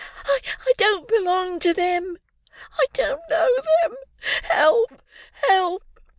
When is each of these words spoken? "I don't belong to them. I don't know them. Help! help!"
"I 0.25 0.73
don't 0.77 1.07
belong 1.07 1.59
to 1.59 1.75
them. 1.75 2.17
I 2.75 2.87
don't 2.93 3.21
know 3.29 3.51
them. 3.83 3.95
Help! 4.45 4.99
help!" 5.47 5.83